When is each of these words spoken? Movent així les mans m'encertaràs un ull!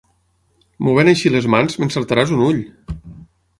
Movent 0.87 1.11
així 1.11 1.33
les 1.35 1.47
mans 1.55 1.79
m'encertaràs 1.83 2.35
un 2.39 2.45
ull! 2.49 2.61